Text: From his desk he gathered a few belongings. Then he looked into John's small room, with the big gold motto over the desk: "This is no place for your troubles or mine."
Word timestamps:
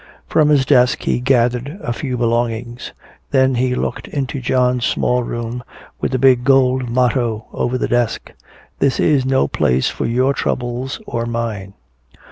From 0.25 0.49
his 0.49 0.65
desk 0.65 1.03
he 1.03 1.19
gathered 1.19 1.77
a 1.79 1.93
few 1.93 2.17
belongings. 2.17 2.91
Then 3.29 3.53
he 3.53 3.75
looked 3.75 4.07
into 4.07 4.41
John's 4.41 4.83
small 4.83 5.21
room, 5.21 5.63
with 5.99 6.11
the 6.11 6.17
big 6.17 6.43
gold 6.43 6.89
motto 6.89 7.45
over 7.53 7.77
the 7.77 7.87
desk: 7.87 8.31
"This 8.79 8.99
is 8.99 9.27
no 9.27 9.47
place 9.47 9.91
for 9.91 10.07
your 10.07 10.33
troubles 10.33 10.99
or 11.05 11.27
mine." 11.27 11.75